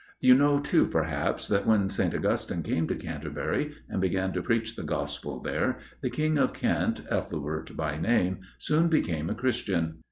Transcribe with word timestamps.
You 0.19 0.33
know 0.33 0.59
too, 0.59 0.87
perhaps, 0.87 1.47
that 1.47 1.67
when 1.67 1.87
St. 1.87 2.15
Augustine 2.15 2.63
came 2.63 2.87
to 2.87 2.95
Canterbury 2.95 3.73
and 3.87 4.01
began 4.01 4.33
to 4.33 4.41
preach 4.41 4.75
the 4.75 4.81
Gospel 4.81 5.39
there, 5.39 5.77
the 6.01 6.09
King 6.09 6.39
of 6.39 6.53
Kent, 6.53 7.01
Ethelbert 7.11 7.77
by 7.77 7.99
name, 7.99 8.39
soon 8.57 8.87
became 8.87 9.29
a 9.29 9.35
Christian. 9.35 9.99